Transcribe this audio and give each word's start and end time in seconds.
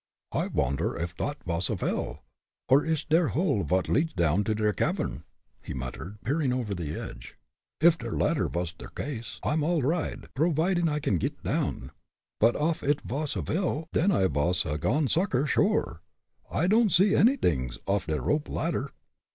"I 0.31 0.47
vonder 0.47 0.99
off 0.99 1.15
dot 1.15 1.37
vas 1.45 1.69
a 1.69 1.75
well, 1.75 2.23
or 2.67 2.83
ish 2.83 3.05
der 3.07 3.27
hole 3.27 3.61
vot 3.61 3.87
leads 3.87 4.13
down 4.13 4.39
into 4.39 4.55
der 4.55 4.73
cavern," 4.73 5.25
he 5.61 5.75
muttered, 5.75 6.17
peering 6.25 6.51
over 6.51 6.73
the 6.73 6.95
edge. 6.95 7.35
"If 7.79 7.99
der 7.99 8.09
latter 8.11 8.47
vos 8.49 8.73
der 8.73 8.87
case, 8.87 9.39
I'm 9.43 9.61
all 9.61 9.83
righd, 9.83 10.27
providin' 10.33 10.89
I 10.89 10.99
can 11.01 11.19
git 11.19 11.43
down. 11.43 11.91
But 12.39 12.55
off 12.55 12.81
id 12.81 13.01
vos 13.01 13.35
a 13.35 13.43
well, 13.43 13.89
den 13.93 14.09
I 14.11 14.25
vos 14.25 14.65
a 14.65 14.79
gone 14.79 15.07
sucker 15.07 15.45
sure. 15.45 16.01
I 16.49 16.65
don'd 16.65 16.91
see 16.91 17.11
anydings 17.13 17.77
off 17.85 18.07
der 18.07 18.21
rope 18.23 18.49
ladder." 18.49 18.93